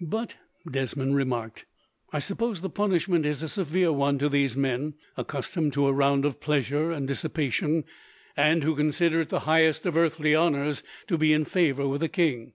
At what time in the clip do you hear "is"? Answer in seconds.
3.26-3.42